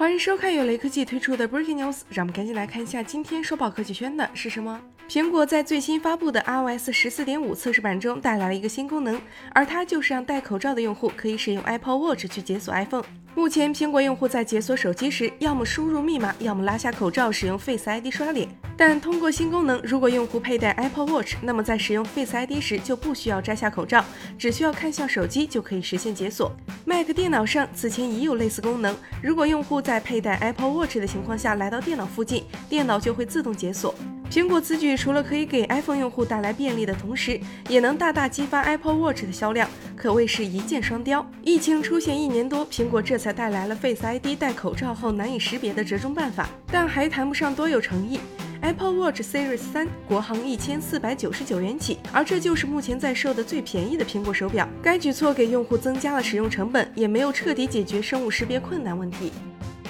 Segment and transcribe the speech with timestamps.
[0.00, 4.80] 欢迎收看由雷科技推出的 Breaking News，让我们赶紧来看一下今天收报科技圈的是什么。
[5.10, 9.20] 苹果在最新发布的 iOS 十四点五测试版中带来了一个新功能，
[9.52, 13.02] 而它就是让戴口罩的用户可以使用 Apple Watch 去解锁 iPhone。
[13.34, 18.48] 目前，苹果用户在解锁手机时，要么输入密码，要么拉下口罩使用 Face ID 刷脸。
[18.76, 24.04] 但通过新功能，如果用户佩戴 Apple Watch，那么在使用 Face ID 时就不需要摘下口罩，
[24.38, 26.52] 只需要看向手机就可以实现解锁。
[26.84, 33.92] Mac 电脑上此前已有类似功能，如果用户在佩戴 Apple Watch 的情况下来到电脑附近，电脑就会自动解锁。
[34.30, 41.28] 苹果此举除了可以给 iPhone 用户带来便利的同时，也能大大激发 Apple Watch 的销量，可谓是一箭双雕。
[41.42, 48.20] 疫情出现一年多，苹果这才带来了 Face ID 戴口罩后难以识别的折中办法，但还谈不上多有诚意。
[48.60, 54.68] Apple Watch Series 三国行一千四百九十九元起，而这就是目前在售的最便宜的苹果手表。
[54.80, 59.32] 该举措给用户增加了使用成本，也没有彻底解决生物识别困难问题。